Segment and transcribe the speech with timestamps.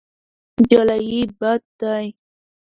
[0.69, 2.05] جلايي بد دی.